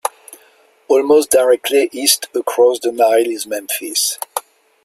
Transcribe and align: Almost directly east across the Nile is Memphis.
Almost 0.87 1.29
directly 1.29 1.87
east 1.91 2.25
across 2.33 2.79
the 2.79 2.91
Nile 2.91 3.29
is 3.29 3.45
Memphis. 3.45 4.17